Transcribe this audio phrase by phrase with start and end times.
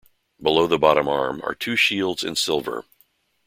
[0.41, 2.85] Below the bottom arm are two shields in silver.